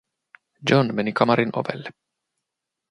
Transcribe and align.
John 0.69 0.91
meni 0.95 1.13
kamarin 1.13 1.49
ovelle. 1.53 1.91